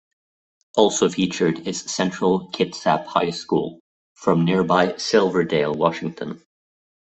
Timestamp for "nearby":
4.45-4.95